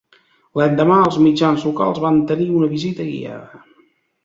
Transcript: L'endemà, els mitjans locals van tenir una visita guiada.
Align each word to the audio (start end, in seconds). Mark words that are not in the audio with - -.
L'endemà, 0.59 0.97
els 1.09 1.19
mitjans 1.25 1.67
locals 1.69 2.01
van 2.07 2.19
tenir 2.33 2.49
una 2.63 2.73
visita 2.75 3.09
guiada. 3.13 3.65